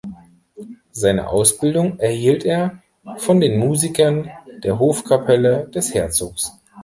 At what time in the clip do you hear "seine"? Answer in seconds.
0.93-1.27